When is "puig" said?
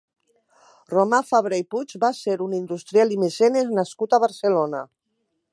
1.75-1.93